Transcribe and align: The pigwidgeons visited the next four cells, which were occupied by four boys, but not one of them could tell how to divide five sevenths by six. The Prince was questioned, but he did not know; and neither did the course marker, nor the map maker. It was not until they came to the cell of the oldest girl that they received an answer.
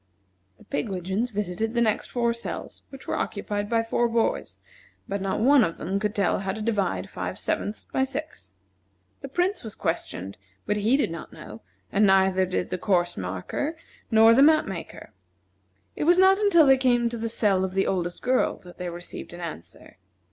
The 0.57 0.63
pigwidgeons 0.63 1.29
visited 1.29 1.75
the 1.75 1.79
next 1.81 2.07
four 2.07 2.33
cells, 2.33 2.81
which 2.89 3.05
were 3.05 3.13
occupied 3.15 3.69
by 3.69 3.83
four 3.83 4.09
boys, 4.09 4.59
but 5.07 5.21
not 5.21 5.39
one 5.41 5.63
of 5.63 5.77
them 5.77 5.99
could 5.99 6.15
tell 6.15 6.39
how 6.39 6.53
to 6.53 6.61
divide 6.63 7.07
five 7.07 7.37
sevenths 7.37 7.85
by 7.85 8.03
six. 8.03 8.55
The 9.21 9.27
Prince 9.27 9.63
was 9.63 9.75
questioned, 9.75 10.39
but 10.65 10.77
he 10.77 10.97
did 10.97 11.11
not 11.11 11.31
know; 11.33 11.61
and 11.91 12.07
neither 12.07 12.47
did 12.47 12.71
the 12.71 12.79
course 12.79 13.15
marker, 13.15 13.77
nor 14.09 14.33
the 14.33 14.41
map 14.41 14.65
maker. 14.65 15.13
It 15.95 16.05
was 16.05 16.17
not 16.17 16.39
until 16.39 16.65
they 16.65 16.77
came 16.77 17.07
to 17.09 17.17
the 17.19 17.29
cell 17.29 17.63
of 17.63 17.75
the 17.75 17.85
oldest 17.85 18.23
girl 18.23 18.57
that 18.61 18.79
they 18.79 18.89
received 18.89 19.33
an 19.33 19.39
answer. 19.39 19.99